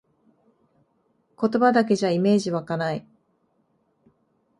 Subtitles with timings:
[1.39, 3.05] 言葉だけじゃイメージわかない